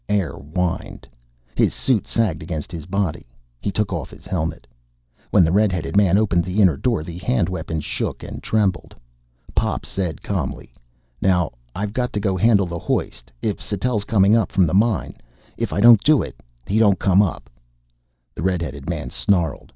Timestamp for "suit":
1.75-2.07